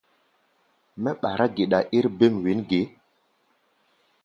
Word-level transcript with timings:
Mɛ́ 1.01 1.13
ɓará 1.21 1.45
geɗa 1.55 1.79
ér 1.97 2.05
bêm 2.17 2.33
wěn 2.43 2.59
ge? 2.69 2.81